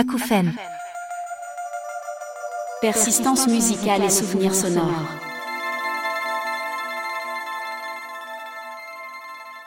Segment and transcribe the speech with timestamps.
[0.00, 0.52] Acouphènes.
[2.80, 4.86] Persistance musicale et souvenirs sonores.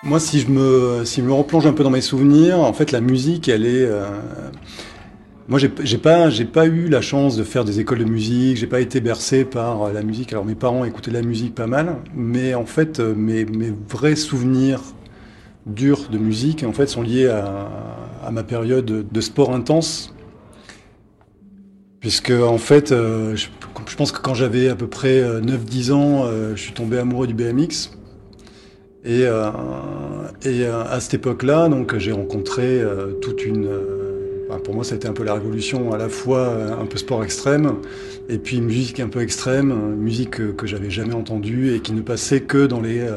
[0.04, 2.94] Moi, si je me, si je me replonge un peu dans mes souvenirs, en fait,
[2.94, 3.84] la musique, elle est.
[3.84, 4.06] Euh,
[5.50, 8.56] moi, j'ai pas, j'ai pas eu la chance de faire des écoles de musique.
[8.56, 10.32] J'ai pas été bercé par la musique.
[10.32, 13.74] Alors, mes parents écoutaient de la musique pas mal, mais en fait, euh, mes, mes
[13.90, 14.80] vrais souvenirs
[15.66, 17.68] durs de musique, en fait, sont liés à,
[18.26, 20.14] à ma période de sport intense.
[22.02, 23.48] Puisque, en fait, euh, je,
[23.96, 27.34] pense que quand j'avais à peu près 9-10 ans, euh, je suis tombé amoureux du
[27.34, 27.92] BMX.
[29.04, 29.50] Et, euh,
[30.44, 33.68] et euh, à cette époque-là, donc j'ai rencontré euh, toute une.
[34.48, 36.98] Enfin, pour moi, ça a été un peu la révolution, à la fois un peu
[36.98, 37.78] sport extrême
[38.30, 42.42] et puis musique un peu extrême, musique que, j'avais jamais entendue et qui ne passait
[42.42, 43.08] que dans les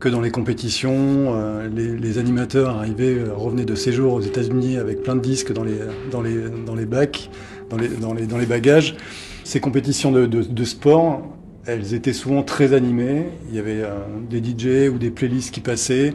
[0.00, 1.34] que dans les compétitions.
[1.74, 5.78] Les, les, animateurs arrivaient, revenaient de séjour aux États-Unis avec plein de disques dans les
[6.10, 7.30] dans les dans les bacs,
[7.70, 8.96] dans les bagages.
[9.44, 11.22] Ces compétitions de, sport
[11.66, 13.26] elles étaient souvent très animées.
[13.48, 16.14] Il y avait euh, des DJ ou des playlists qui passaient.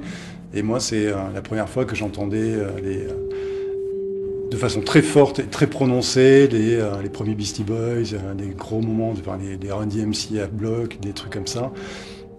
[0.54, 3.08] Et moi, c'est euh, la première fois que j'entendais euh,
[4.50, 9.38] de façon très forte et très prononcée les, premiers Beastie Boys, des gros moments, enfin,
[9.42, 9.88] les, les Run
[10.42, 11.72] à bloc, des trucs comme ça.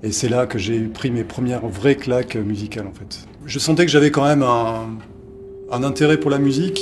[0.02, 3.26] Et c'est là que j'ai pris mes premières vraies claques musicales en fait.
[3.46, 6.80] Je sentais que j'avais quand même un, intérêt pour la musique,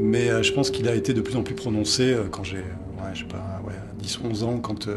[0.00, 3.62] mais je pense qu'il a été de plus en plus prononcé quand j'ai, ouais, pas,
[3.66, 4.88] ouais, 10-11 ans, quand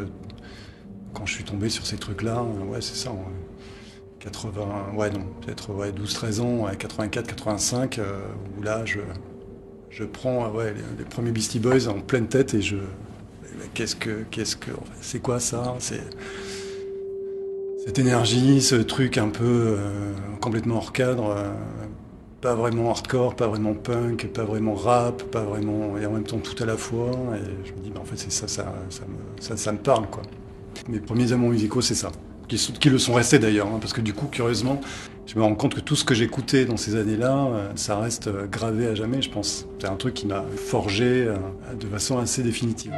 [1.13, 3.11] quand je suis tombé sur ces trucs-là, euh, ouais, c'est ça.
[3.11, 3.19] Ouais.
[4.19, 8.19] 80, ouais, non, peut-être ouais, 12-13 ans, ouais, 84, 85, euh,
[8.57, 8.99] où là, je,
[9.89, 12.77] je prends ouais, les, premiers Beastie Boys en pleine tête et je.
[13.73, 14.23] Qu'est-ce que.
[14.31, 14.71] Qu'est-ce que.
[15.01, 15.75] C'est quoi ça.
[17.85, 19.43] Cette énergie, ce truc un peu
[19.77, 21.51] euh, complètement hors cadre, euh,
[22.43, 25.97] pas vraiment hardcore, pas vraiment punk, pas vraiment rap, pas vraiment.
[25.97, 27.11] et en même temps tout à la fois.
[27.35, 28.65] Et je me dis, bah, en fait, c'est ça, ça,
[29.07, 30.23] me, ça, ça me parle, quoi.
[30.89, 32.11] Mes premiers amours musicaux, c'est ça.
[32.49, 34.81] Qui, qui, le sont restés d'ailleurs, hein, parce que du coup, curieusement,
[35.25, 38.27] je me rends compte que tout ce que j'écoutais dans ces années-là, euh, ça reste
[38.27, 39.65] euh, gravé à jamais, je pense.
[39.79, 41.35] C'est un truc qui m'a forgé euh,
[41.79, 42.91] de façon assez définitive.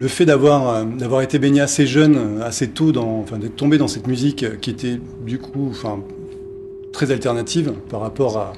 [0.00, 4.06] Le fait d'avoir d'avoir été baigné assez jeune, assez tôt, enfin d'être tombé dans cette
[4.06, 5.72] musique qui était du coup,
[6.92, 8.52] très alternative par rapport à,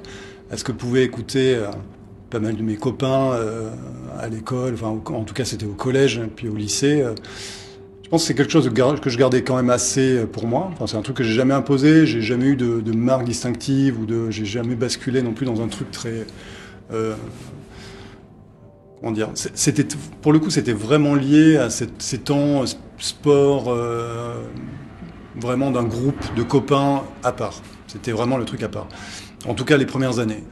[0.55, 1.69] ce que pouvaient écouter euh,
[2.29, 3.71] pas mal de mes copains euh,
[4.19, 7.01] à l'école, en tout cas c'était au collège puis au lycée.
[7.01, 7.15] Euh,
[8.03, 8.69] je pense que c'est quelque chose
[9.01, 10.73] que je gardais quand même assez pour moi.
[10.85, 14.05] C'est un truc que j'ai jamais imposé, j'ai jamais eu de, de marque distinctive ou
[14.05, 16.27] de, j'ai jamais basculé non plus dans un truc très
[16.93, 17.15] euh,
[19.01, 19.87] comment dire, c'était
[20.21, 22.65] pour le coup c'était vraiment lié à ces temps
[22.99, 24.35] sport euh,
[25.41, 27.63] vraiment d'un groupe de copains à part.
[27.87, 28.89] C'était vraiment le truc à part.
[29.47, 30.45] En tout cas, les premières années.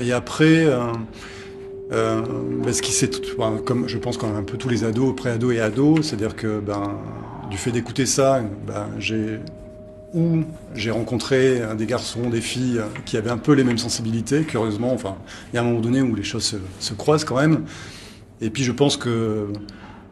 [0.00, 0.92] Et après, euh,
[1.92, 2.22] euh,
[2.62, 3.10] ben, ce qui s'est,
[3.64, 6.60] comme je pense quand même un peu tous les ados, pré-ados et ados, c'est-à-dire que
[6.60, 6.98] ben,
[7.50, 9.40] du fait d'écouter ça, ben, j'ai
[10.14, 14.94] où j'ai rencontré des garçons, des filles qui avaient un peu les mêmes sensibilités, curieusement.
[14.94, 15.16] Enfin,
[15.52, 17.64] il y a un moment donné où les choses se, se croisent quand même.
[18.40, 19.48] Et puis je pense que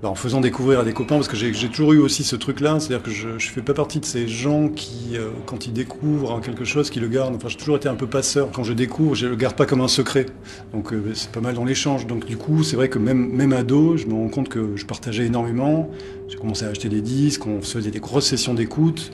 [0.04, 2.78] bah, en faisant découvrir à des copains, parce que j'ai toujours eu aussi ce truc-là,
[2.78, 6.42] c'est-à-dire que je ne fais pas partie de ces gens qui, euh, quand ils découvrent
[6.42, 7.36] quelque chose, qui le gardent.
[7.36, 8.50] Enfin, j'ai toujours été un peu passeur.
[8.52, 10.26] Quand je découvre, je le garde pas comme un secret.
[10.74, 12.06] Donc euh, c'est pas mal dans l'échange.
[12.06, 14.84] Donc du coup, c'est vrai que même, même ado, je me rends compte que je
[14.84, 15.90] partageais énormément.
[16.28, 19.10] J'ai commencé à acheter des disques, on faisait des grosses sessions d'écoute.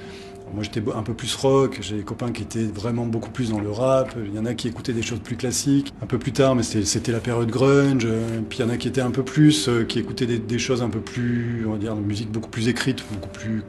[0.55, 1.79] Moi, j'étais un peu plus rock.
[1.81, 4.15] J'ai des copains qui étaient vraiment beaucoup plus dans le rap.
[4.25, 5.93] Il y en a qui écoutaient des choses plus classiques.
[6.03, 8.07] Un peu plus tard, mais c'était la période grunge.
[8.49, 10.83] Puis il y en a qui étaient un peu plus, euh, qui écoutaient des, choses
[10.83, 13.63] un peu plus, on va dire, de musique beaucoup plus écrite, beaucoup plus,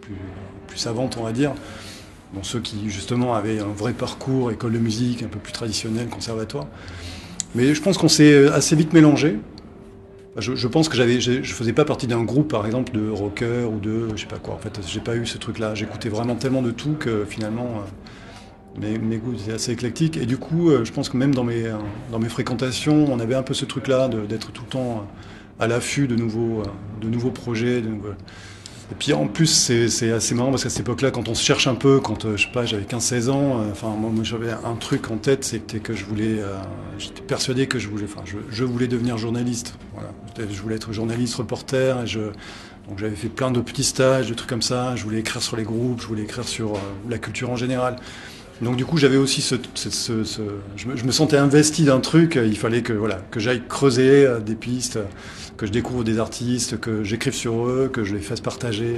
[0.00, 1.52] plus, savante, on va dire.
[2.32, 6.08] Bon, ceux qui justement avaient un vrai parcours, école de musique, un peu plus traditionnel,
[6.08, 6.66] conservatoire.
[7.54, 9.36] Mais je pense qu'on s'est assez vite mélangé.
[10.36, 13.70] Je, pense que j'avais, je, je faisais pas partie d'un groupe, par exemple, de rockers
[13.70, 14.54] ou de, je sais pas quoi.
[14.54, 15.74] En fait, j'ai pas eu ce truc-là.
[15.74, 17.82] J'écoutais vraiment tellement de tout que finalement,
[18.78, 20.16] euh, mes, mes, goûts étaient assez éclectiques.
[20.16, 21.76] Et du coup, euh, je pense que même dans mes, euh,
[22.12, 25.06] dans mes fréquentations, on avait un peu ce truc-là d'être tout le temps
[25.58, 26.62] à l'affût de nouveaux,
[27.00, 28.14] de nouveaux projets, de nouveaux,
[28.90, 31.68] et puis en plus, c'est assez marrant parce qu'à cette époque-là, quand on se cherche
[31.68, 34.50] un peu, quand euh, je sais pas, j'avais 15-16 ans, euh, enfin moi, moi j'avais
[34.50, 36.56] un truc en tête, c'était que je voulais, euh,
[36.98, 39.76] j'étais persuadé que je voulais, enfin je, je, voulais devenir journaliste.
[39.94, 42.20] Voilà, je voulais être journaliste, reporter, et je,
[42.88, 44.96] donc j'avais fait plein de petits stages, de trucs comme ça.
[44.96, 46.72] Je voulais écrire sur les groupes, je voulais écrire sur
[47.08, 47.96] la culture en général.
[48.62, 49.56] Donc du coup, j'avais aussi ce,
[50.76, 52.38] je, me, sentais investi d'un truc.
[52.42, 52.94] Il fallait que
[53.36, 54.98] j'aille creuser des pistes,
[55.56, 58.96] que je découvre des artistes, que j'écrive sur eux, que je les fasse partager.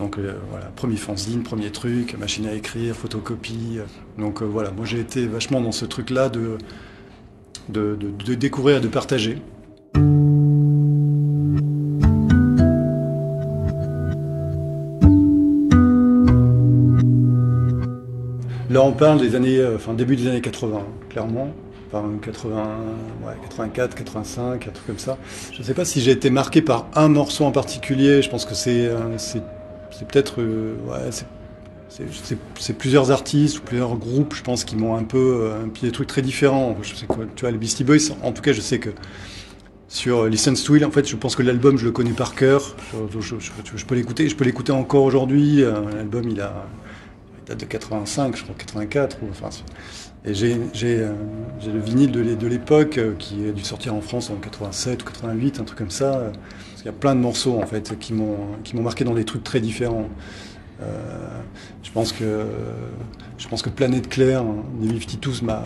[0.00, 0.18] Donc
[0.50, 3.78] voilà, premier fanzine, premier truc, machine à écrire, photocopie.
[4.18, 9.38] Donc voilà, moi j'ai été vachement dans ce truc-là de découvrir et de partager.
[18.98, 21.48] Parle des années, euh, enfin début des années 80, clairement.
[21.90, 22.64] Enfin, 80,
[23.24, 25.16] ouais, 84, 85, un truc comme ça.
[25.52, 28.20] Je ne sais pas si j'ai été marqué par un morceau en particulier.
[28.20, 29.16] Je pense que c'est, euh,
[30.00, 31.10] peut-être, euh, ouais,
[31.88, 36.08] c'est, plusieurs artistes ou plusieurs groupes, je pense, qui m'ont un peu, puis des trucs
[36.08, 36.76] très différents.
[36.82, 38.12] Tu vois, les Beastie Boys.
[38.22, 38.90] En tout cas, je sais que
[39.88, 42.76] sur Listen to Will, en fait, je pense que l'album, je le connais par cœur.
[43.18, 43.36] Je,
[43.74, 45.62] je peux l'écouter, je peux l'écouter encore aujourd'hui.
[45.96, 46.66] L'album, il a
[47.48, 49.18] date de 85, je crois, 84.
[49.22, 49.48] Ou, enfin,
[50.24, 51.12] et euh,
[51.60, 55.06] j'ai le vinyle de, l'époque euh, qui a dû sortir en France en 87 ou
[55.06, 56.16] 88, un truc comme ça.
[56.16, 56.30] Euh,
[56.76, 58.38] qu'il y a plein de morceaux en fait qui m'ont,
[58.74, 60.08] marqué dans des trucs très différents.
[61.82, 62.46] je pense que
[63.36, 65.64] je pense que Planète Claire hein, des 52 m'a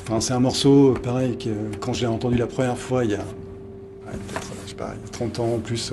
[0.00, 1.50] enfin c'est un morceau pareil que
[1.80, 3.24] quand j'ai entendu la première fois il y a
[4.64, 5.92] je sais pas, il y a 30 ans en plus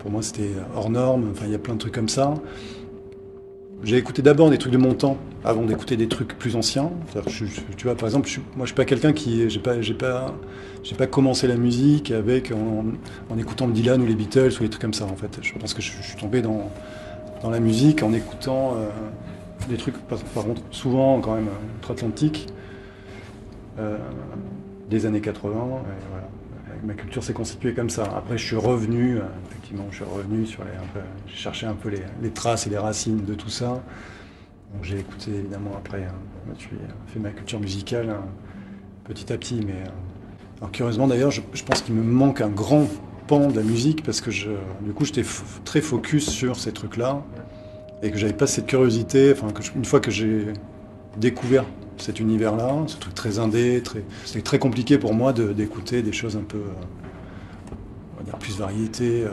[0.00, 2.34] pour moi c'était hors norme enfin il y a plein de trucs comme ça
[3.84, 6.90] j'ai écouté d'abord des trucs de mon temps avant d'écouter des trucs plus anciens.
[7.76, 10.34] tu vois, par exemple, moi, je suis pas quelqu'un qui, j'ai pas, j'ai pas,
[10.82, 14.82] j'ai pas commencé la musique avec en, écoutant Dylan ou les Beatles ou des trucs
[14.82, 15.04] comme ça.
[15.04, 16.70] En fait, je pense que je, suis tombé dans
[17.42, 18.88] dans la musique en écoutant euh,
[19.68, 21.48] des trucs, par, contre, souvent quand même
[21.78, 22.48] outre-Atlantique,
[23.78, 23.96] euh,
[24.90, 25.52] des années 80.
[25.52, 25.56] Et
[26.10, 26.28] voilà
[26.84, 28.04] ma culture s'est constituée comme ça.
[28.16, 30.70] Après, je suis revenu, euh, effectivement, je suis revenu sur les.
[31.26, 33.82] J'ai cherché un peu les, traces et les racines de tout ça.
[34.82, 36.66] j'ai écouté évidemment après, hein, je
[37.12, 38.24] fait ma culture musicale hein,
[39.04, 39.72] petit à petit, mais.
[39.72, 39.90] Euh,
[40.60, 42.88] alors, curieusement d'ailleurs, je, pense qu'il me manque un grand
[43.28, 45.24] pan de la musique parce que du coup, j'étais
[45.64, 47.22] très focus sur ces trucs-là
[48.02, 49.32] et que j'avais pas cette curiosité.
[49.32, 50.52] Enfin, une fois que j'ai
[51.16, 51.64] découvert
[52.02, 54.04] cet univers-là, ce truc très indé, très...
[54.24, 57.74] c'était très compliqué pour moi d'écouter des choses un peu, euh,
[58.14, 59.24] on va dire plus variété.
[59.24, 59.30] Euh.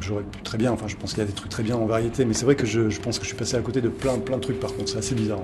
[0.00, 1.86] J'aurais pu très bien, enfin je pense qu'il y a des trucs très bien en
[1.86, 4.16] variété, mais c'est vrai que je, pense que je suis passé à côté de plein,
[4.18, 5.40] plein de trucs par contre, c'est assez bizarre.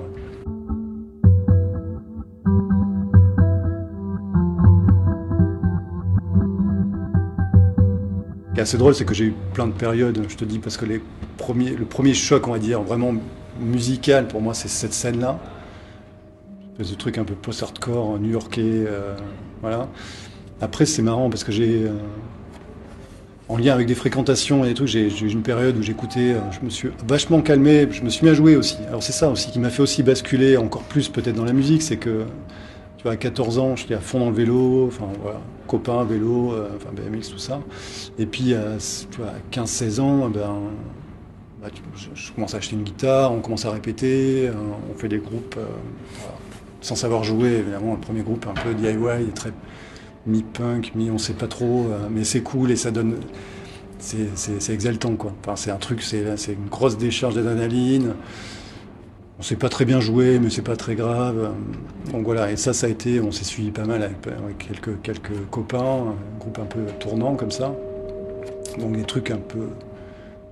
[8.55, 10.85] Est assez drôle, c'est que j'ai eu plein de périodes, je te dis, parce que
[10.85, 11.01] les
[11.37, 13.13] premiers, le premier choc, on va dire, vraiment
[13.59, 15.39] musical pour moi, c'est cette scène-là
[16.83, 18.61] de truc un peu post-hardcore new-yorkais.
[18.63, 19.15] Euh,
[19.61, 19.87] voilà.
[20.61, 21.85] Après, c'est marrant parce que j'ai.
[21.85, 21.93] Euh,
[23.47, 26.39] en lien avec des fréquentations et des trucs, j'ai eu une période où j'écoutais, euh,
[26.49, 28.77] je me suis vachement calmé, je me suis mis à jouer aussi.
[28.87, 31.83] Alors c'est ça aussi qui m'a fait aussi basculer encore plus peut-être dans la musique,
[31.83, 32.23] c'est que
[32.97, 36.55] tu vois, à 14 ans, j'étais à fond dans le vélo, enfin voilà, copain, vélo,
[36.75, 37.61] enfin BMX, tout ça.
[38.17, 38.55] Et puis
[39.11, 40.55] tu vois, à 15-16 ans, ben,
[41.95, 44.49] je, commence à acheter une guitare, on commence à répéter,
[44.91, 45.57] on fait des groupes
[46.85, 49.51] sans savoir jouer, évidemment, un premier groupe un peu DIY, très
[50.27, 53.15] mi-punk, mi on sait pas trop, euh, mais c'est cool et ça donne.
[53.97, 55.33] C'est exaltant, quoi.
[55.41, 58.13] Enfin, c'est un truc, c'est une grosse décharge d'adrénaline.
[59.39, 61.53] On sait pas très bien jouer, mais c'est pas très grave.
[62.11, 64.19] Donc voilà, et ça, ça a été, on s'est suivi pas mal avec,
[64.59, 67.73] quelques, quelques copains, un groupe un peu tournant comme ça.
[68.77, 69.69] Donc des trucs un peu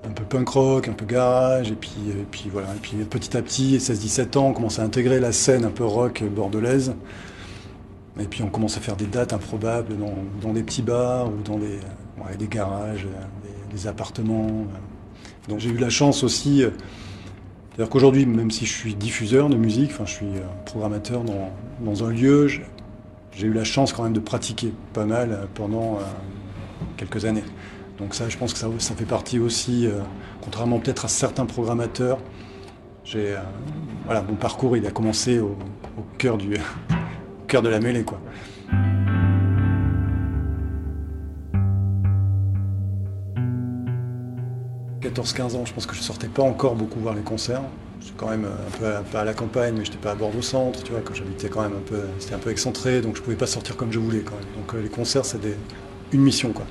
[0.05, 2.67] un peu punk rock, un peu garage, et puis, et puis voilà.
[2.75, 5.85] Et puis petit à petit, 16-17 ans, on commence à intégrer la scène un peu
[5.85, 6.93] rock bordelaise.
[8.19, 11.41] Et puis on commence à faire des dates improbables dans, dans des petits bars ou
[11.43, 11.79] dans des,
[12.37, 13.07] des garages,
[13.71, 14.67] des, appartements.
[15.49, 19.89] Donc j'ai eu la chance aussi, c'est-à-dire qu'aujourd'hui, même si je suis diffuseur de musique,
[19.91, 20.27] enfin je suis
[20.65, 21.49] programmateur dans,
[21.81, 22.47] dans un lieu,
[23.35, 26.03] j'ai eu la chance quand même de pratiquer pas mal pendant euh,
[26.97, 27.43] quelques années.
[28.03, 30.01] Donc ça, je pense que ça, fait partie aussi, euh,
[30.41, 32.19] contrairement peut-être à certains programmateurs,
[33.15, 33.37] euh,
[34.27, 35.55] mon parcours, il a commencé au,
[36.17, 36.57] cœur, du,
[37.47, 38.03] cœur de la mêlée.
[38.03, 38.19] Quoi.
[45.01, 47.61] «14-15 ans, je pense que je sortais pas encore beaucoup voir les concerts.
[48.01, 50.99] J'étais quand même un peu à, la campagne, mais j'étais pas à Bordeaux-Centre, tu vois,
[50.99, 53.77] quand j'habitais quand même un peu, c'était un peu excentré, donc je pouvais pas sortir
[53.77, 54.19] comme je voulais.
[54.19, 55.55] Donc euh, les concerts, c'était
[56.11, 56.65] une mission, quoi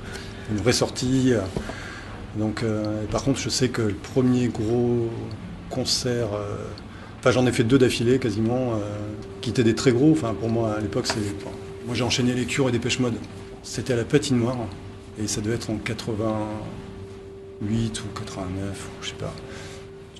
[0.51, 1.33] une vraie sortie.
[2.35, 5.09] Donc, euh, par contre, je sais que le premier gros
[5.69, 6.55] concert, euh,
[7.19, 8.77] enfin j'en ai fait deux d'affilée quasiment, euh,
[9.41, 10.11] qui étaient des très gros.
[10.11, 11.19] Enfin pour moi à l'époque, c'est,
[11.85, 13.15] moi j'ai enchaîné les cures et des pêches mode.
[13.61, 14.57] C'était à la patinoire
[15.21, 19.33] et ça devait être en 88 ou 89, ou je sais pas.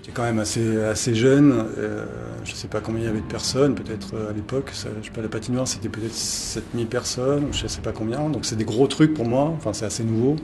[0.03, 1.65] J'étais quand même assez, assez jeune.
[2.43, 4.69] je ne sais pas combien il y avait de personnes, peut-être à l'époque.
[4.73, 8.29] Je sais pas, la patinoire, c'était peut-être 7000 personnes, je ne sais pas combien.
[8.29, 9.53] Donc c'est des gros trucs pour moi.
[9.55, 10.35] Enfin, c'est assez nouveau.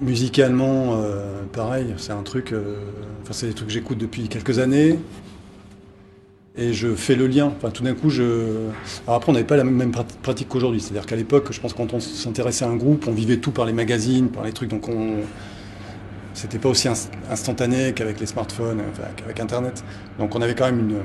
[0.00, 1.00] Musicalement,
[1.52, 2.52] pareil, c'est un truc.
[3.22, 4.98] enfin, c'est des trucs que j'écoute depuis quelques années
[6.58, 7.52] et je fais le lien.
[7.56, 8.66] Enfin, tout d'un coup, je.
[9.06, 10.80] Alors après, on n'avait pas la même pratique qu'aujourd'hui.
[10.80, 13.64] C'est-à-dire qu'à l'époque, je pense quand on s'intéressait à un groupe, on vivait tout par
[13.64, 14.68] les magazines, par les trucs.
[14.68, 15.18] Donc on.
[16.38, 16.86] C'était pas aussi
[17.28, 19.82] instantané qu'avec les smartphones, enfin, qu'avec Internet.
[20.20, 20.98] Donc on avait quand même une,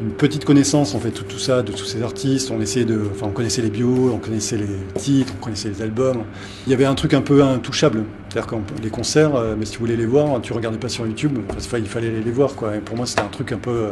[0.00, 2.52] une petite connaissance, en fait, tout ça, de tous ces artistes.
[2.52, 3.10] On de.
[3.10, 6.22] Enfin, on connaissait les bios, on connaissait les titres, on connaissait les albums.
[6.68, 8.04] Il y avait un truc un peu intouchable.
[8.28, 11.04] C'est-à-dire que les concerts, euh, mais si tu voulais les voir, tu regardais pas sur
[11.04, 11.36] YouTube.
[11.76, 12.76] Il fallait les voir, quoi.
[12.76, 13.88] Et pour moi, c'était un truc un peu.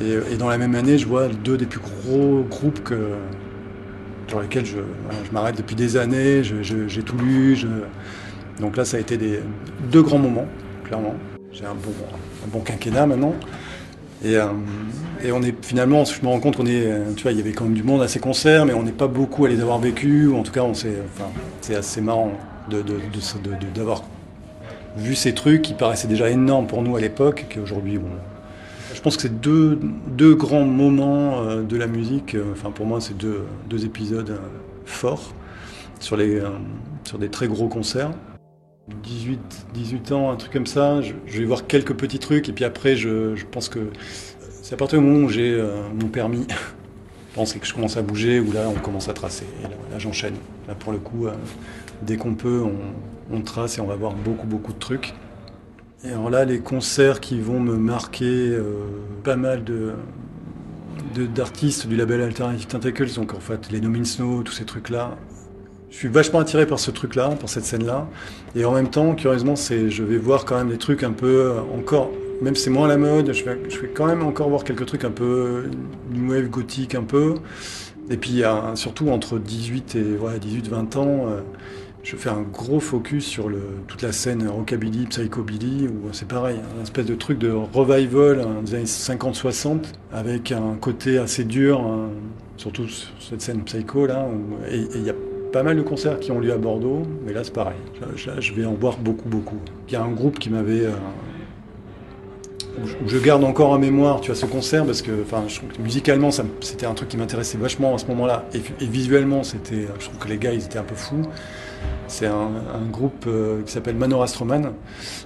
[0.00, 3.12] Euh, et, dans la même année, je vois deux des plus gros groupes que,
[4.26, 4.76] sur lesquels je,
[5.32, 7.56] m'arrête depuis des années, j'ai tout lu.
[8.60, 9.40] Donc là, ça a été des,
[9.90, 10.46] deux grands moments,
[10.84, 11.14] clairement.
[11.52, 11.92] J'ai un bon,
[12.44, 13.34] un bon quinquennat maintenant.
[14.24, 14.46] Et, euh,
[15.22, 17.52] et, on est finalement, je me rends compte qu'on est, tu vois, il y avait
[17.52, 19.78] quand même du monde à ces concerts, mais on n'est pas beaucoup à les avoir
[19.78, 20.28] vécus.
[20.28, 20.64] Ou en tout cas,
[21.60, 22.32] c'est assez marrant
[22.68, 24.02] d'avoir
[24.96, 28.10] vu ces trucs qui paraissaient déjà énormes pour nous à l'époque, qui aujourd'hui, bon,
[28.98, 32.34] je pense que c'est deux, deux, grands moments euh, de la musique.
[32.34, 34.38] Euh, enfin, pour moi, c'est deux, deux, épisodes euh,
[34.86, 35.34] forts
[36.00, 36.42] sur, les,
[37.04, 38.10] sur des très gros concerts.
[39.02, 39.40] 18,
[39.74, 41.00] 18 ans, un truc comme ça.
[41.02, 42.48] Je, vais voir quelques petits trucs.
[42.48, 43.90] Et puis après, je, je pense que
[44.62, 45.62] c'est à partir du moment où j'ai
[45.98, 49.46] mon permis, je pense que je commence à bouger, où là, on commence à tracer.
[49.60, 50.34] Et là, j'enchaîne.
[50.66, 51.26] Là, pour le coup,
[52.02, 52.62] dès qu'on peut,
[53.32, 55.14] on, trace et on va voir beaucoup, beaucoup de trucs.
[56.04, 58.86] Et alors là, les concerts qui vont me marquer euh,
[59.24, 59.94] pas mal de
[61.34, 65.16] d'artistes du label Alternative Tentacles, donc en fait les No Snow, tous ces trucs-là.
[65.90, 68.08] Je suis vachement attiré par ce truc-là, par cette scène-là.
[68.54, 71.26] Et en même temps, curieusement, c'est, je vais voir quand même des trucs un peu
[71.26, 72.10] euh, encore,
[72.42, 73.58] même si c'est moins à la mode, je vais,
[73.94, 75.64] quand même encore voir quelques trucs un peu
[76.12, 77.34] new wave gothique un peu.
[78.10, 78.42] Et puis
[78.74, 81.26] surtout entre 18 et ouais, 18-20 ans.
[81.28, 81.40] Euh,
[82.04, 83.50] je fais un gros focus sur
[83.86, 88.74] toute la scène rockabilly, psychobilly, où c'est pareil, un espèce de truc de revival des
[88.76, 89.80] années 50-60,
[90.12, 92.08] avec un côté assez dur, hein,
[92.56, 94.26] surtout sur cette scène psycho là,
[94.70, 95.14] et il y a
[95.52, 97.76] pas mal de concerts qui ont lieu à Bordeaux, mais là c'est pareil,
[98.16, 99.58] je vais en voir beaucoup beaucoup.
[99.88, 100.84] Il y a un groupe qui m'avait...
[100.84, 100.92] Euh,
[103.04, 105.70] où je garde encore en mémoire tu vois, ce concert parce que enfin, je trouve
[105.70, 109.88] que musicalement c'était un truc qui m'intéressait vachement à ce moment-là et, et, visuellement c'était
[109.98, 111.26] je trouve que les gars ils étaient un peu fous
[112.06, 112.50] c'est un,
[112.90, 114.72] groupe euh, qui s'appelle Manor Astroman,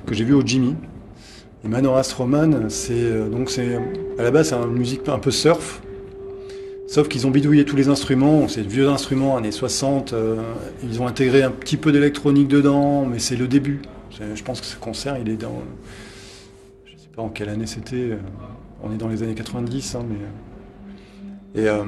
[0.07, 0.75] que j'ai vu au Jimmy.
[1.65, 3.79] Et Manor Astroman, c'est euh, donc c'est
[4.19, 5.81] à la base c'est une musique un peu surf,
[6.93, 8.49] sauf qu'ils ont bidouillé tous les instruments.
[8.49, 10.13] C'est de vieux instruments années 60.
[10.13, 10.37] Euh,
[10.85, 13.81] ils ont intégré un petit peu d'électronique dedans, mais c'est le début.
[14.37, 15.63] Je pense que ce concert, il est dans,
[16.85, 18.19] je sais pas en quelle année c'était.
[18.83, 20.17] On est dans les années 90, hein, mais
[21.55, 21.83] et euh,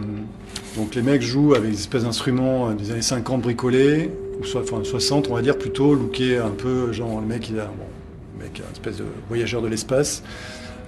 [0.77, 4.63] donc les mecs jouent avec des espèces d'instruments euh, des années 50 bricolés, ou soit,
[4.63, 8.43] enfin 60 on va dire plutôt, looké un peu genre le mec il a bon,
[8.43, 10.23] mec, une espèce de voyageur de l'espace,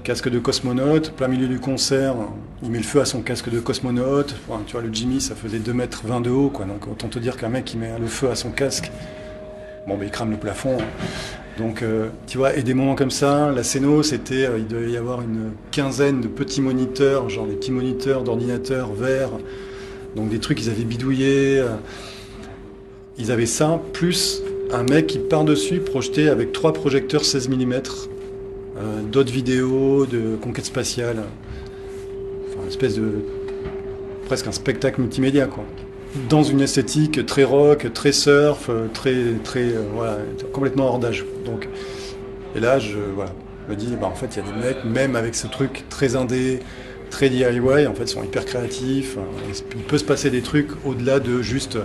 [0.06, 2.14] casque de cosmonaute, plein milieu du concert,
[2.62, 4.36] il met le feu à son casque de cosmonaute,
[4.68, 7.36] tu vois le Jimmy ça faisait 2 mètres 20 de haut donc autant te dire
[7.36, 8.92] qu'un mec qui met le feu à son casque,
[9.88, 10.78] bon ben il crame le plafond.
[11.58, 14.92] Donc, euh, tu vois, et des moments comme ça, la scéno, c'était, euh, il devait
[14.92, 19.30] y avoir une quinzaine de petits moniteurs, genre des petits moniteurs d'ordinateurs verts,
[20.14, 21.58] donc des trucs qu'ils avaient bidouillés.
[21.58, 21.70] Euh.
[23.18, 27.74] ils avaient ça, plus un mec qui par-dessus projetait avec trois projecteurs 16 mm,
[29.10, 31.22] d'autres vidéos de conquête spatiale.
[32.48, 33.24] Enfin, une espèce de.
[34.26, 35.64] presque un spectacle multimédia, quoi
[36.28, 40.18] dans une esthétique très rock, très surf, très, très, euh, voilà,
[40.52, 41.24] complètement hors d'âge.
[41.44, 41.68] Donc,
[42.54, 43.32] et là, je, voilà,
[43.68, 46.16] me dis, bah, en fait, il y a des mecs, même avec ce truc très
[46.16, 46.60] indé,
[47.10, 49.16] très DIY, en fait, sont hyper créatifs.
[49.76, 51.78] Il peut se passer des trucs au-delà de juste,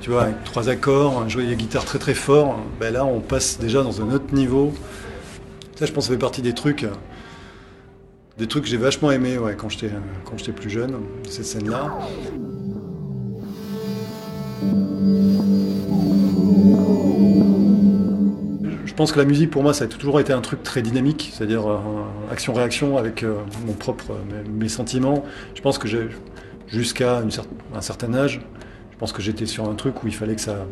[0.00, 2.58] tu vois, avec trois accords, jouer des guitares très très fort.
[2.80, 4.72] Ben là, on passe déjà dans un autre niveau.
[5.78, 6.84] Ça, je pense, ça fait partie des trucs,
[8.36, 9.92] des trucs que j'ai vachement aimé ouais, quand j'étais
[10.24, 10.96] quand j'étais plus jeune,
[11.28, 11.96] cette scène-là.
[18.84, 21.30] Je pense que la musique pour moi ça a toujours été un truc très dynamique,
[21.32, 21.78] c'est-à-dire euh,
[22.32, 24.16] action-réaction avec euh, mon propre
[24.50, 25.24] mes, sentiments.
[25.54, 25.86] Je pense que
[26.66, 27.22] jusqu'à
[27.72, 28.40] un certain âge,
[28.90, 30.66] je pense que j'étais sur un truc où il fallait que ça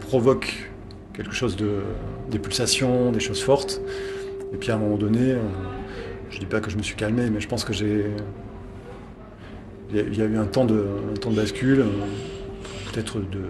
[0.00, 0.70] provoque
[1.12, 1.82] quelque chose de
[2.30, 3.82] des pulsations, des choses fortes.
[4.52, 5.40] Et puis à un moment donné, euh,
[6.30, 8.06] je dis pas que je me suis calmé, mais je pense que j'ai
[9.92, 10.84] il y a eu un temps de,
[11.30, 11.84] bascule,
[12.92, 13.40] peut-être de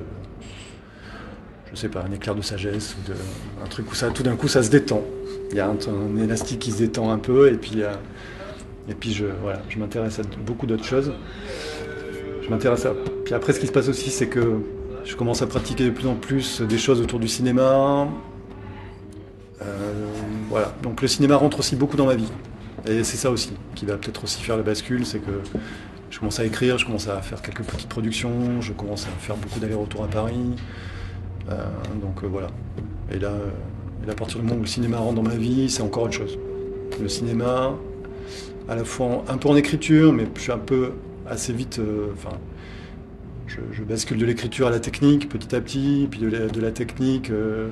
[1.72, 3.16] je sais pas, un éclair de sagesse ou de,
[3.64, 5.02] un truc où ça, tout d'un coup, ça se détend.
[5.50, 7.82] Il y a un, élastique qui se détend un peu et puis,
[9.12, 11.12] je m'intéresse à beaucoup d'autres choses.
[12.42, 12.94] Je m'intéresse à.
[13.24, 14.60] Puis après, ce qui se passe aussi, c'est que
[15.04, 18.08] je commence à pratiquer de plus en plus des choses autour du cinéma.
[19.62, 20.05] Euh,
[20.48, 20.74] voilà.
[20.82, 22.30] Donc le cinéma rentre aussi beaucoup dans ma vie.
[22.86, 25.40] Et c'est ça aussi qui va peut-être aussi faire la bascule, c'est que
[26.10, 29.36] je commence à écrire, je commence à faire quelques petites productions, je commence à faire
[29.36, 30.54] beaucoup d'allers-retours à Paris.
[31.50, 31.64] Euh,
[32.00, 32.48] donc euh, voilà.
[33.10, 33.32] Et là,
[34.08, 36.38] à partir du moment où le cinéma rentre dans ma vie, c'est encore autre chose.
[37.00, 37.74] Le cinéma,
[38.68, 40.92] à la fois un peu en écriture, mais je suis un peu
[41.28, 41.80] assez vite.
[42.12, 42.36] enfin,
[43.72, 47.70] je, bascule de l'écriture à la technique petit à petit, puis de la, technique, euh,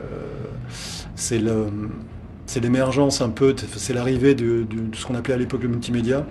[2.46, 6.26] c'est l'émergence un peu, c'est l'arrivée de, ce qu'on appelait à l'époque le multimédia,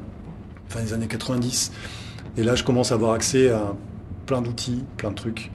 [0.68, 1.72] fin des années 90.
[2.38, 3.76] Et là, je commence à avoir accès à
[4.26, 5.52] plein d'outils, plein de trucs.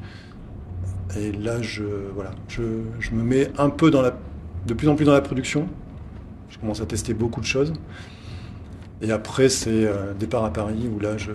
[1.19, 1.85] Et là, je,
[2.15, 2.63] voilà, je,
[3.13, 4.17] me mets un peu dans la,
[4.67, 5.69] de plus en plus dans la production.
[6.51, 7.73] Je commence à tester beaucoup de choses.
[9.01, 11.33] Et après, c'est euh, départ à Paris où là, je,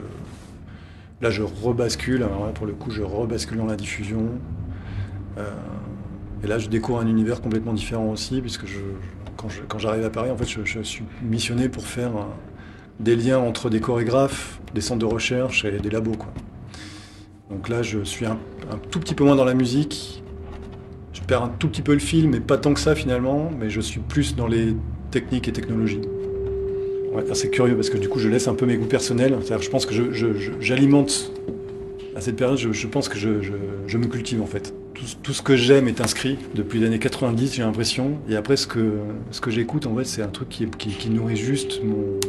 [1.24, 2.28] Là, je rebascule.
[2.54, 4.28] Pour le coup, je rebascule dans la diffusion.
[5.38, 5.50] Euh,
[6.44, 8.82] et là, je découvre un univers complètement différent aussi, puisque je,
[9.68, 12.12] quand j'arrive à Paris, en fait, je, suis missionné pour faire
[13.00, 16.18] des liens entre des chorégraphes, des centres de recherche et des labos.
[17.50, 18.38] Donc là, je suis un,
[18.92, 20.24] tout petit peu moins dans la musique.
[21.14, 23.52] Je perds un tout petit peu le film, mais pas tant que ça finalement.
[23.60, 24.76] Mais je suis plus dans les
[25.12, 26.02] techniques et technologies
[27.34, 29.36] c'est curieux parce que du coup, je laisse un peu mes goûts personnels.
[29.60, 29.94] je pense que
[30.60, 31.32] j'alimente
[32.16, 34.74] à cette période, je, pense que je, me cultive en fait.
[34.94, 38.20] Tout, ce que j'aime est inscrit depuis les années 90, j'ai l'impression.
[38.30, 39.00] Et après, ce que,
[39.32, 42.20] ce que j'écoute, en fait, c'est un truc qui, qui, nourrit juste mon,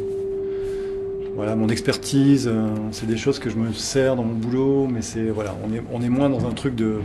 [1.35, 2.47] voilà, mon expertise.
[2.47, 5.55] Euh, c'est des choses que je me sers dans mon boulot, mais c'est voilà,
[5.91, 7.01] on est, moins dans un truc de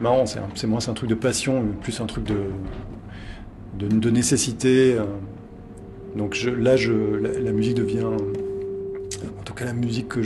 [0.00, 0.24] marrant.
[0.54, 2.24] C'est moins un truc de passion, plus un truc
[3.78, 4.94] de, nécessité.
[4.94, 5.04] Euh,
[6.16, 10.22] donc là, je, la, musique devient, en tout cas la musique que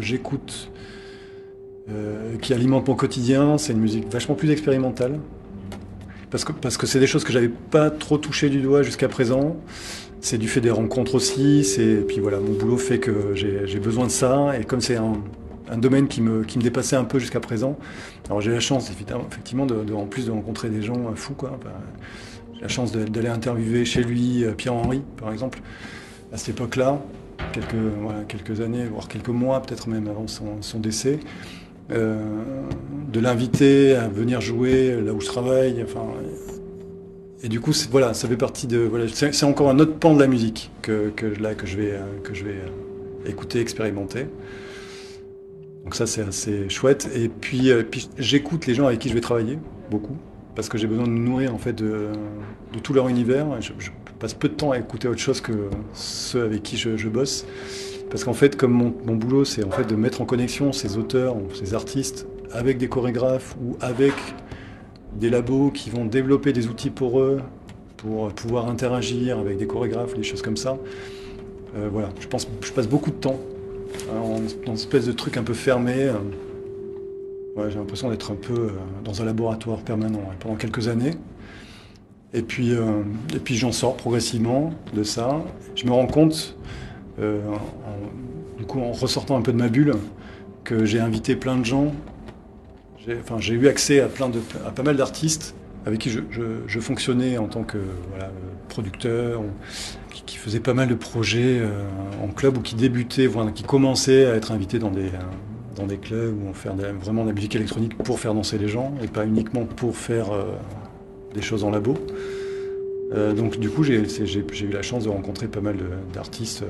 [0.00, 0.70] j'écoute,
[1.92, 5.18] euh, qui alimente mon quotidien, c'est une musique vachement plus expérimentale.
[6.30, 9.08] Parce que parce que c'est des choses que j'avais pas trop touché du doigt jusqu'à
[9.08, 9.56] présent.
[10.20, 11.64] C'est du fait des rencontres aussi.
[11.64, 14.58] C'est puis voilà, mon boulot fait que j'ai besoin de ça.
[14.58, 15.20] Et comme c'est un,
[15.76, 17.78] domaine qui me, qui me dépassait un peu jusqu'à présent.
[18.26, 21.58] Alors j'ai la chance effectivement de, en plus de rencontrer des gens fous quoi
[22.62, 25.60] la chance d'aller interviewer chez lui euh, Pierre-Henri, par exemple,
[26.32, 27.00] à cette époque-là,
[27.52, 27.74] quelques,
[28.28, 31.18] quelques années, voire quelques mois, peut-être même avant son, décès.
[31.90, 32.16] Euh,
[33.12, 35.82] de l'inviter à venir jouer là où je travaille.
[35.82, 36.06] Enfin,
[37.42, 38.78] et du coup, voilà, ça fait partie de.
[38.78, 42.20] Voilà, c'est encore un autre pan de la musique que, là que je vais, euh,
[42.22, 42.56] que je vais
[43.26, 44.26] écouter, expérimenter.
[45.84, 47.10] Donc ça, c'est assez chouette.
[47.14, 49.58] Et puis, puis j'écoute les gens avec qui je vais travailler
[49.90, 50.16] beaucoup
[50.54, 52.08] parce que j'ai besoin de me nourrir en fait de,
[52.82, 53.46] tout leur univers.
[53.60, 53.72] Je,
[54.18, 55.52] passe peu de temps à écouter autre chose que
[55.94, 57.44] ceux avec qui je, bosse.
[58.12, 61.34] Parce qu'en fait, comme mon, boulot, c'est en fait de mettre en connexion ces auteurs,
[61.54, 64.12] ces artistes, avec des chorégraphes ou avec
[65.14, 67.40] des labos qui vont développer des outils pour eux,
[67.96, 70.76] pour pouvoir interagir avec des chorégraphes, des choses comme ça.
[71.74, 73.40] Euh, voilà, je, pense, je passe beaucoup de temps
[74.10, 76.10] hein, en, une espèce de truc un peu fermé.
[77.56, 78.70] Ouais, j'ai l'impression d'être un peu euh,
[79.04, 81.14] dans un laboratoire permanent pendant quelques années.
[82.34, 85.42] Et puis, euh, et puis j'en sors progressivement de ça.
[85.74, 86.58] Je me rends compte,
[87.20, 89.94] euh, en, du coup, en ressortant un peu de ma bulle,
[90.64, 91.92] que j'ai invité plein de gens.
[93.38, 97.48] J'ai eu accès à, plein de, à pas mal d'artistes avec qui je, fonctionnais en
[97.48, 97.78] tant que
[98.68, 99.42] producteur,
[100.12, 101.60] qui, qui, faisaient pas mal de projets
[102.22, 105.10] en club ou qui débutaient, voilà, qui commençaient à être invités dans des,
[105.76, 106.68] dans des clubs où on fait
[107.00, 110.32] vraiment de la musique électronique pour faire danser les gens et pas uniquement pour faire
[110.32, 110.44] euh,
[111.34, 111.94] des choses en labo.
[113.12, 115.76] Euh, donc du coup, j'ai eu la chance de rencontrer pas mal
[116.12, 116.64] d'artistes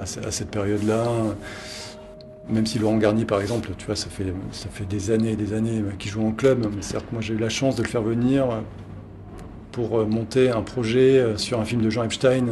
[0.00, 1.06] à, cette période-là.
[2.48, 5.36] Même si Laurent Garnier, par exemple, tu vois, ça fait, ça fait des années et
[5.36, 6.66] des années qu'il joue en club.
[6.74, 8.46] Mais certes, moi, j'ai eu la chance de le faire venir
[9.72, 12.46] pour monter un projet sur un film de Jean Epstein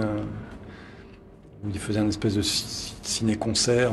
[1.64, 3.92] où il faisait un espèce de ciné-concert.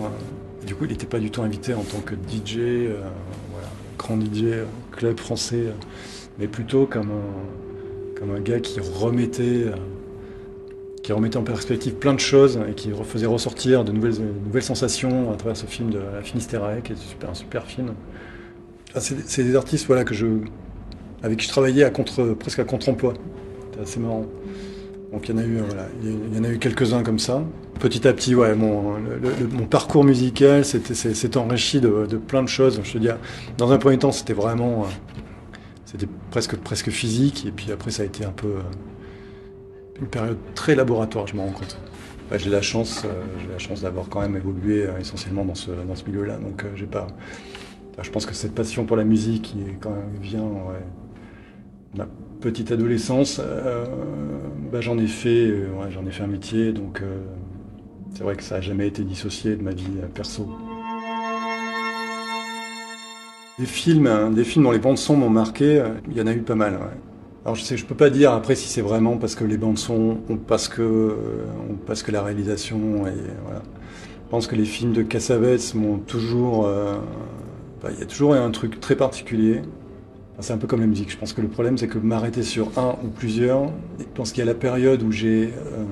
[0.66, 3.02] Du coup, il n'était pas du tout invité en tant que DJ, euh,
[3.98, 5.68] grand DJ, club français,
[6.38, 9.66] mais plutôt comme un, comme un gars qui remettait,
[11.04, 15.32] qui remettait en perspective plein de choses et qui faisait ressortir de nouvelles, nouvelles sensations
[15.32, 17.94] à travers ce film de La Finisterae, qui est super, un super film.
[18.94, 20.28] Ah, c'est des artistes voilà, que je,
[21.24, 23.14] avec qui je travaillais à contre, presque à contre-emploi.
[23.66, 24.26] C'était assez marrant.
[25.12, 25.88] Donc il y en a eu, voilà,
[26.40, 27.44] en a eu quelques-uns comme ça.
[27.80, 28.98] Petit à petit, ouais, mon,
[29.52, 32.80] mon parcours musical s'est enrichi de, de, plein de choses.
[32.84, 33.18] Je veux dire,
[33.58, 34.86] dans un premier temps, c'était vraiment,
[35.86, 38.54] c'était presque presque physique, et puis après, ça a été un peu
[40.02, 41.78] une période très laboratoire, je me rends compte.
[42.36, 43.06] j'ai la chance,
[43.52, 47.08] la chance d'avoir quand même évolué essentiellement dans ce dans ce milieu-là, donc j'ai pas.
[48.02, 50.84] je pense que cette passion pour la musique qui quand vient, ouais,
[51.96, 52.08] ma
[52.40, 53.86] petite adolescence, euh,
[54.72, 57.22] bah, j'en ai fait, euh, j'en ai fait un métier, donc euh,
[58.14, 60.50] c'est vrai que ça n'a jamais été dissocié de ma vie perso.
[63.60, 66.34] Des films, hein, des films dont les bandes son m'ont marqué, il y en a
[66.34, 66.80] eu pas mal.
[67.44, 69.80] Alors je sais, je peux pas dire après si c'est vraiment parce que les bandes
[69.80, 71.16] son, parce que,
[71.88, 73.06] parce que la réalisation.
[73.06, 78.52] Je pense que les films de Cassavetes m'ont toujours, bah, il y a toujours un
[78.52, 79.62] truc très particulier.
[80.42, 81.12] C'est un peu comme la musique.
[81.12, 84.40] Je pense que le problème, c'est que m'arrêter sur un ou plusieurs, je pense qu'il
[84.40, 85.84] y a la période où j'ai euh,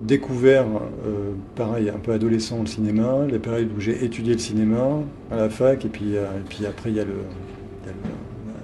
[0.00, 0.64] découvert,
[1.06, 5.36] euh, pareil, un peu adolescent, le cinéma, la période où j'ai étudié le cinéma à
[5.36, 6.24] la fac, et puis, euh,
[6.66, 7.04] après, il y a,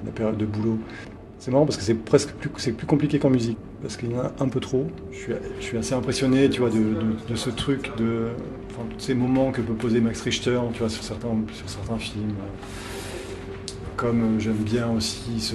[0.05, 0.79] la période de boulot.
[1.47, 4.17] C'est marrant parce que c'est presque plus, c'est plus compliqué qu'en musique, parce qu'il y
[4.17, 4.89] en a un peu trop.
[5.13, 8.31] Je suis, assez impressionné, tu vois, de, ce truc, de
[8.69, 11.99] enfin, tous ces moments que peut poser Max Richter, tu vois, sur certains, sur certains
[11.99, 12.35] films
[13.97, 15.55] comme j'aime bien aussi ce,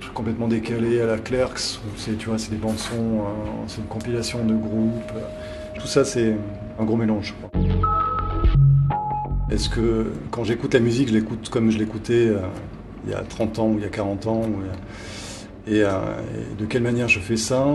[0.00, 3.64] truc complètement décalé à la Clerks, où c'est, tu vois, c'est des bandes son, hein,
[3.66, 5.12] c'est une compilation de groupes.
[5.80, 6.36] Tout ça, c'est
[6.78, 7.34] un gros mélange.
[9.50, 12.38] Est-ce que quand j'écoute la musique, je l'écoute comme je l'écoutais euh,
[13.08, 14.42] il y a 30 ans ou il y a 40 ans
[15.70, 16.14] euh,
[16.56, 17.66] et, de quelle manière je fais ça?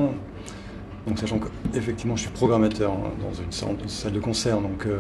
[1.08, 1.40] Donc sachant
[1.74, 5.00] qu'effectivement je suis programmateur hein, dans une salle de concert, donc euh,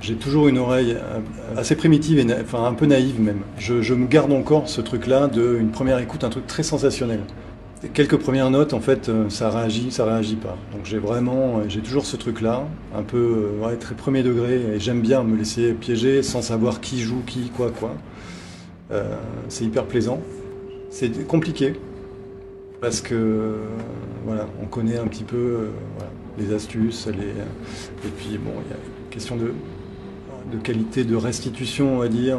[0.00, 1.20] j'ai toujours une oreille euh,
[1.56, 3.40] assez primitive et enfin un peu naïve même.
[3.58, 7.20] Je, me garde encore ce truc-là d'une première écoute, un truc très sensationnel.
[7.94, 10.56] Quelques premières notes, en fait, ça réagit, ça réagit pas.
[10.72, 15.00] Donc j'ai vraiment, j'ai toujours ce truc-là, un peu ouais, très premier degré, et j'aime
[15.00, 17.94] bien me laisser piéger sans savoir qui joue, qui, quoi, quoi.
[19.48, 20.20] C'est hyper plaisant.
[20.90, 21.74] C'est compliqué
[22.80, 23.56] parce que
[24.24, 25.68] voilà, on connaît un petit peu
[26.38, 27.28] les astuces, les,
[28.08, 28.78] et puis bon, il y a
[29.10, 29.52] question de
[30.50, 32.38] de qualité de restitution, on va dire.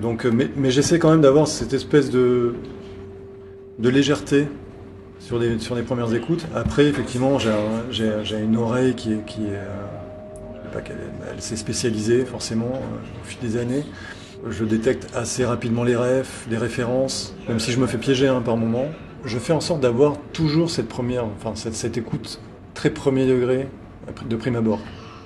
[0.00, 2.54] Donc, euh, mais, j'essaie quand même d'avoir cette espèce de,
[3.78, 4.46] de légèreté
[5.18, 6.46] sur les, sur premières écoutes.
[6.54, 9.24] Après, effectivement, j'ai une oreille qui est.
[9.26, 9.86] Qui est euh,
[11.34, 13.84] elle, s'est spécialisée forcément euh, au fil des années.
[14.46, 18.40] Je détecte assez rapidement les refs, les références, même si je me fais piéger hein,
[18.40, 18.86] par moment.
[19.24, 22.40] Je fais en sorte d'avoir toujours cette première, enfin cette, cette écoute
[22.74, 23.68] très premier degré
[24.28, 24.78] de prime abord.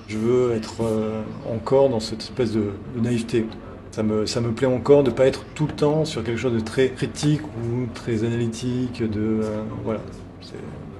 [0.07, 3.45] Je veux être euh, encore dans cette espèce de, naïveté.
[3.91, 6.39] Ça me, ça me plaît encore de ne pas être tout le temps sur quelque
[6.39, 9.03] chose de très critique ou très analytique.
[9.03, 10.01] De, euh, voilà.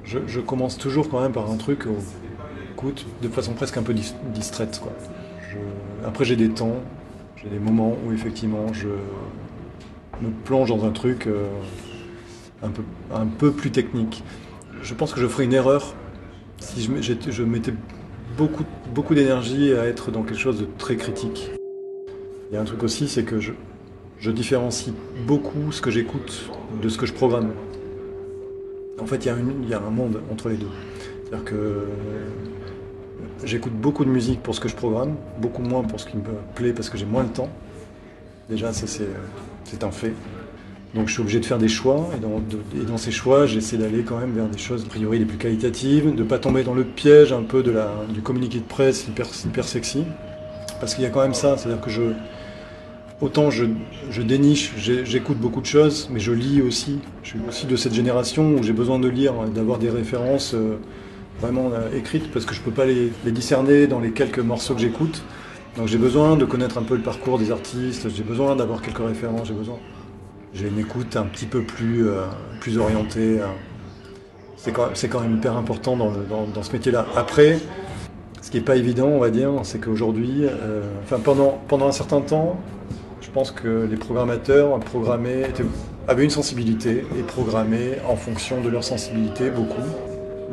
[0.05, 1.85] Je, commence toujours quand même par un truc,
[2.73, 3.95] écoute, de façon presque un peu
[4.33, 4.79] distraite.
[4.81, 4.91] Quoi.
[6.05, 6.75] après, j'ai des temps,
[7.43, 8.87] j'ai des moments où effectivement je
[10.21, 11.47] me plonge dans un truc euh,
[12.61, 14.23] un, peu, un peu plus technique.
[14.81, 15.93] Je pense que je ferais une erreur
[16.59, 17.73] si je, mettais
[18.37, 21.51] beaucoup, beaucoup d'énergie à être dans quelque chose de très critique.
[22.49, 23.51] Il y a un truc aussi, c'est que je,
[24.19, 24.93] je différencie
[25.27, 26.49] beaucoup ce que j'écoute
[26.81, 27.51] de ce que je programme.
[29.01, 30.69] En fait, il y, a il y a un monde entre les deux.
[31.25, 31.87] C'est-à-dire que
[33.43, 36.23] j'écoute beaucoup de musique pour ce que je programme, beaucoup moins pour ce qui me
[36.55, 37.49] plaît parce que j'ai moins de temps.
[38.49, 40.13] Déjà, ça c'est un fait.
[40.93, 44.19] Donc je suis obligé de faire des choix, et dans, ces choix, j'essaie d'aller quand
[44.19, 46.83] même vers des choses a priori les plus qualitatives, de ne pas tomber dans le
[46.83, 50.03] piège un peu de la, du communiqué de presse hyper, hyper sexy.
[50.79, 52.01] Parce qu'il y a quand même ça, c'est-à-dire que je.
[53.21, 53.65] Autant je,
[54.09, 56.99] je déniche, j'écoute beaucoup de choses, mais je lis aussi.
[57.23, 60.75] Je suis aussi de cette génération où j'ai besoin de lire, d'avoir des références euh,
[61.39, 64.73] vraiment euh, écrites, parce que je ne peux pas les, discerner dans les quelques morceaux
[64.73, 65.23] que j'écoute.
[65.77, 69.05] Donc j'ai besoin de connaître un peu le parcours des artistes, j'ai besoin d'avoir quelques
[69.05, 69.77] références, j'ai besoin
[70.53, 72.25] j'ai une écoute un petit peu plus, euh,
[72.59, 73.39] plus orientée.
[73.39, 73.47] Euh.
[74.55, 76.11] C'est quand, quand, même hyper important dans,
[76.45, 77.07] dans, ce métier-là.
[77.17, 77.57] Après,
[78.39, 80.45] ce qui n'est pas évident, on va dire, c'est qu'aujourd'hui,
[81.03, 82.57] enfin pendant, pendant un certain temps,
[83.19, 84.79] je pense que les programmateurs
[86.07, 89.81] avaient une sensibilité et programmaient en fonction de leur sensibilité beaucoup.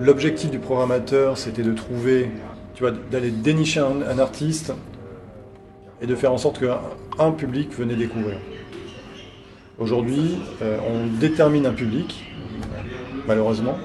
[0.01, 2.31] L'objectif du programmateur, c'était de trouver,
[2.73, 4.73] tu vois, d'aller dénicher un, un artiste
[6.01, 8.39] et de faire en sorte qu'un public venait découvrir.
[9.79, 12.25] Aujourd'hui, euh, on détermine un public,
[13.29, 13.77] malheureusement.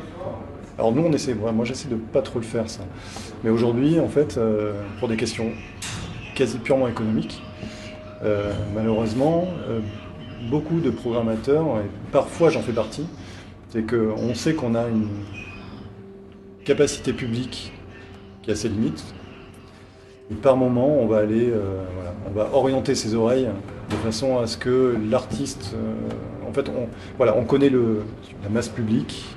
[0.78, 2.84] Alors nous, on essaie, moi j'essaie de pas trop le faire ça.
[3.44, 5.52] Mais aujourd'hui, en fait, euh, pour des questions
[6.34, 7.44] quasi purement économiques,
[8.24, 9.50] euh, malheureusement,
[10.50, 13.06] beaucoup de programmateurs, et parfois j'en fais partie,
[13.70, 15.10] C'est qu'on sait qu'on a une
[16.66, 17.72] capacité publique
[18.42, 19.04] qui a ses limites.
[20.32, 21.84] Et par moment, on va aller, euh,
[22.28, 23.48] on va orienter ses oreilles
[23.90, 28.70] de façon à ce que l'artiste, euh, en fait, on, voilà, on connaît la masse
[28.70, 29.36] publique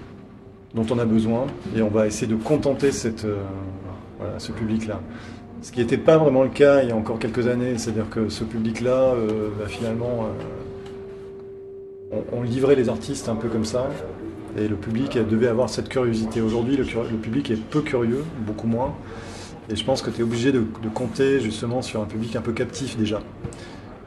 [0.75, 3.43] dont on a besoin et on va essayer de contenter cette, euh,
[4.19, 5.01] voilà, ce public-là.
[5.61, 8.29] Ce qui n'était pas vraiment le cas il y a encore quelques années, c'est-à-dire que
[8.29, 9.15] ce public-là,
[9.59, 10.29] bah, finalement,
[12.33, 13.89] on, livrait les artistes un peu comme ça,
[14.59, 16.41] et le public devait avoir cette curiosité.
[16.41, 18.95] Aujourd'hui, le, public est peu curieux, beaucoup moins.
[19.71, 22.53] Et je pense que tu es obligé de, compter justement sur un public un peu
[22.53, 23.21] captif déjà.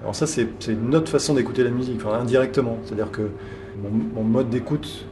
[0.02, 2.78] Alors ça, c'est une autre façon d'écouter la musique, indirectement.
[2.84, 3.30] C'est-à-dire que
[4.16, 5.06] mon, mode d'écoute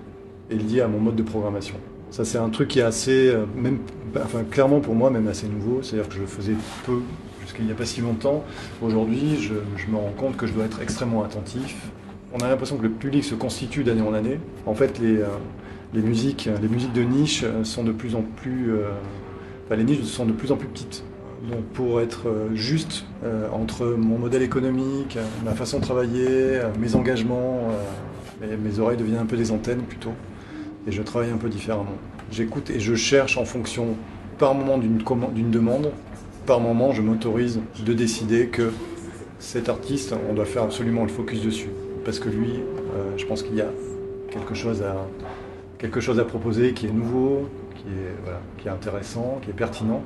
[0.50, 1.76] est lié à mon mode de programmation.
[2.10, 3.78] Ça, c'est un truc qui est assez, euh, même,
[4.16, 5.84] enfin, clairement pour moi, même assez nouveau.
[5.84, 7.02] C'est-à-dire que je le faisais peu
[7.42, 8.44] jusqu'il n'y a pas si longtemps.
[8.82, 9.54] Aujourd'hui, je,
[9.92, 11.76] me rends compte que je dois être extrêmement attentif.
[12.34, 14.40] On a l'impression que le public se constitue d'année en année.
[14.66, 15.28] En fait, les, euh,
[15.94, 18.90] musiques, les musiques de niche sont de plus en plus euh,
[19.76, 21.04] les niches sont de plus en plus petites.
[21.50, 26.70] Donc pour être euh, juste euh, entre mon modèle économique, ma façon de travailler, euh,
[26.80, 27.70] mes engagements,
[28.42, 30.14] mes oreilles deviennent un peu des antennes plutôt.
[30.88, 31.96] Et je travaille un peu différemment.
[32.32, 33.96] J'écoute et je cherche en fonction
[34.38, 35.92] par moment d'une demande,
[36.46, 38.72] par moment je m'autorise de décider que
[39.40, 41.70] cet artiste, on doit faire absolument le focus dessus.
[42.10, 42.54] Parce que lui,
[43.18, 43.70] je pense qu'il y a
[44.32, 44.96] quelque chose à,
[45.78, 50.02] quelque chose à proposer qui est nouveau, qui est, qui est intéressant, qui est pertinent,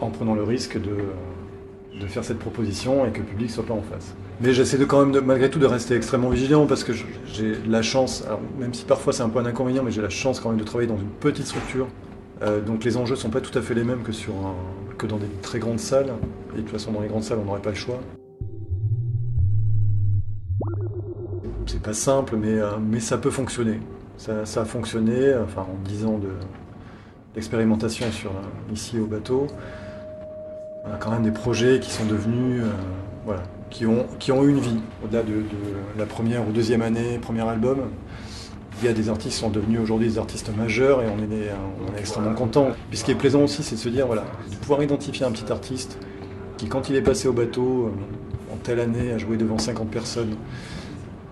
[0.00, 3.66] en prenant le risque de, de faire cette proposition et que le public ne soit
[3.66, 4.14] pas en face.
[4.40, 7.82] Mais j'essaie de quand même, malgré tout, de rester extrêmement vigilant parce que j'ai la
[7.82, 8.24] chance,
[8.58, 10.64] même si parfois c'est un peu un inconvénient, mais j'ai la chance quand même de
[10.64, 11.88] travailler dans une petite structure.
[12.40, 14.32] Euh, donc les enjeux ne sont pas tout à fait les mêmes que, sur
[14.96, 16.14] que dans des très grandes salles.
[16.54, 18.00] Et de toute façon, dans les grandes salles, on n'aurait pas le choix.
[21.82, 23.80] C'est pas simple, mais, euh, mais ça peut fonctionner.
[24.16, 26.28] Ça, a fonctionné, enfin en 10 ans de,
[27.34, 29.48] l'expérimentation sur, euh, ici au bateau.
[30.86, 32.68] On a quand même des projets qui sont devenus, euh,
[33.24, 34.78] voilà, qui ont, qui ont une vie.
[35.04, 35.42] Au-delà de,
[35.98, 37.80] la première ou deuxième année, premier album,
[38.80, 41.50] il y a des artistes qui sont devenus aujourd'hui des artistes majeurs et on est,
[41.90, 42.68] on est extrêmement content.
[42.90, 45.32] Puis ce qui est plaisant aussi, c'est de se dire, voilà, de pouvoir identifier un
[45.32, 45.98] petit artiste
[46.58, 47.92] qui, quand il est passé au bateau,
[48.52, 50.36] en telle année, a joué devant 50 personnes.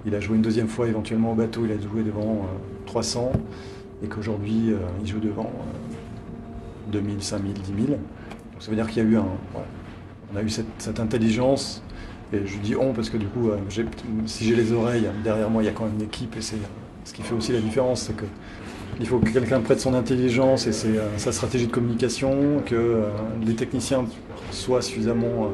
[0.06, 2.46] Il a joué une deuxième fois éventuellement au bateau, il a joué devant
[2.86, 3.32] 300
[4.02, 5.52] et qu'aujourd'hui il joue devant
[6.90, 7.76] 2000, 5000, 10 000.
[7.88, 7.98] Donc
[8.58, 9.26] ça veut dire qu'il y a eu un.
[10.32, 11.82] on a eu cette, intelligence,
[12.32, 13.56] et je dis on parce que du coup, euh,
[14.26, 16.58] si j'ai les oreilles, derrière moi, il y a quand même une équipe, et c'est
[17.04, 18.24] ce qui fait aussi la différence, c'est que.
[18.98, 23.04] Il faut que quelqu'un prête son intelligence et euh, sa stratégie de communication, que euh,
[23.42, 24.04] les techniciens
[24.50, 25.48] soient suffisamment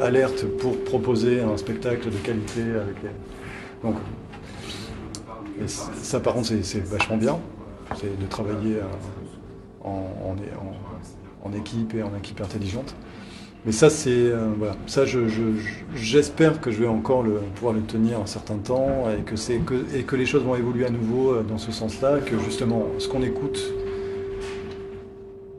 [0.00, 3.10] alertes pour proposer un spectacle de qualité avec les...
[3.82, 3.96] Donc,
[5.66, 7.38] ça par contre c'est vachement bien,
[7.96, 8.76] c'est de travailler
[9.82, 10.36] en,
[11.44, 12.94] en, équipe et en équipe intelligente.
[13.64, 15.02] Mais ça, c'est euh, voilà, ça,
[15.94, 20.16] j'espère que je vais encore le, pouvoir le tenir un certain temps et que, que,
[20.16, 23.60] les choses vont évoluer à nouveau euh, dans ce sens-là, que justement ce qu'on écoute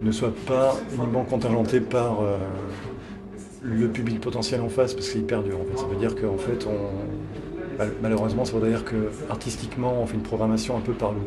[0.01, 2.37] ne soit pas uniquement contingenté par euh,
[3.61, 5.57] le public potentiel en face, parce hyper dur.
[5.59, 5.77] En fait.
[5.77, 7.46] Ça veut dire qu'en fait, on,
[8.01, 11.19] malheureusement, ça veut dire que artistiquement, on fait une programmation un peu par le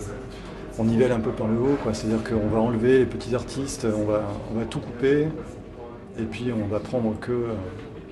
[0.78, 4.04] on nivelle un peu par le haut, C'est-à-dire qu'on va enlever les petits artistes, on
[4.04, 5.28] va, on va tout couper,
[6.18, 7.48] et puis on va prendre que,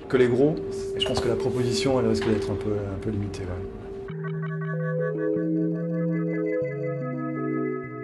[0.07, 0.55] que les gros.
[0.95, 3.43] Et je pense que la proposition, elle risque d'être un peu, un peu limitée.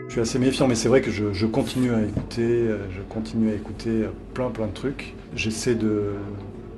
[0.08, 3.54] Je suis assez méfiant, mais c'est vrai que je, continue à écouter, je continue à
[3.54, 5.14] écouter plein plein de trucs.
[5.36, 6.14] J'essaie de,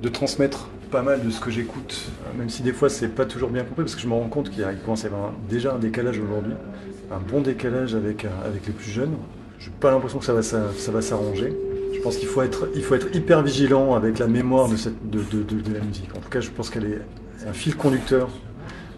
[0.02, 3.50] de transmettre pas mal de ce que j'écoute, même si des fois c'est pas toujours
[3.50, 5.78] bien compris, parce que je me rends compte qu'il commence à y avoir déjà un
[5.78, 6.54] décalage aujourd'hui
[7.10, 9.16] un bon décalage avec, euh, avec les plus jeunes.
[9.58, 11.52] Je n'ai pas l'impression que ça va, ça, va s'arranger.
[11.94, 15.10] Je pense qu'il faut être, il faut être hyper vigilant avec la mémoire de, cette,
[15.10, 16.10] de, de, la musique.
[16.16, 17.00] En tout cas, je pense qu'elle est
[17.46, 18.28] un fil conducteur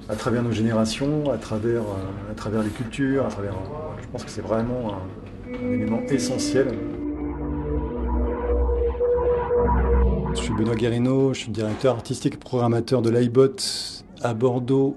[0.08, 3.54] à travers nos générations, à travers, euh, à travers les cultures, à travers.
[4.02, 6.68] Je pense que c'est vraiment un, élément essentiel.
[10.40, 13.56] je suis Benoît Guérino, je suis directeur artistique et programmateur de l'iBot
[14.22, 14.96] à Bordeaux.